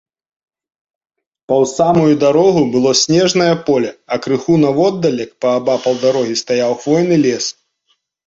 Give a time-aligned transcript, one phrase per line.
[1.51, 7.45] Паўз самую дарогу было снежнае поле, а крыху наводдалек, паабапал дарогі, стаяў хвойны лес.